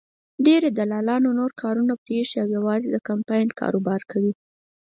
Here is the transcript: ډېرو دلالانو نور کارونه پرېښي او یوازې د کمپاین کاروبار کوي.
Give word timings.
ډېرو 0.45 0.67
دلالانو 0.77 1.29
نور 1.39 1.51
کارونه 1.61 1.93
پرېښي 2.03 2.37
او 2.43 2.47
یوازې 2.57 2.87
د 2.91 2.97
کمپاین 3.09 3.47
کاروبار 3.59 4.01
کوي. 4.11 4.33